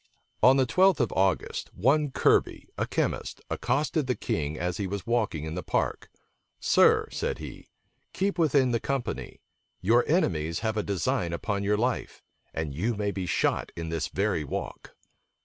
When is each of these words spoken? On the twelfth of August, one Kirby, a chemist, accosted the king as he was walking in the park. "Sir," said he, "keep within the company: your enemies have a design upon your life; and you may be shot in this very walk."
On 0.41 0.57
the 0.57 0.65
twelfth 0.65 0.99
of 0.99 1.11
August, 1.11 1.69
one 1.75 2.09
Kirby, 2.09 2.67
a 2.75 2.87
chemist, 2.87 3.39
accosted 3.51 4.07
the 4.07 4.15
king 4.15 4.57
as 4.57 4.77
he 4.77 4.87
was 4.87 5.05
walking 5.05 5.43
in 5.45 5.53
the 5.53 5.61
park. 5.61 6.09
"Sir," 6.59 7.07
said 7.11 7.37
he, 7.37 7.67
"keep 8.11 8.39
within 8.39 8.71
the 8.71 8.79
company: 8.79 9.41
your 9.79 10.03
enemies 10.07 10.61
have 10.61 10.75
a 10.75 10.81
design 10.81 11.33
upon 11.33 11.61
your 11.63 11.77
life; 11.77 12.23
and 12.51 12.73
you 12.73 12.95
may 12.95 13.11
be 13.11 13.27
shot 13.27 13.71
in 13.75 13.89
this 13.89 14.07
very 14.07 14.43
walk." 14.43 14.95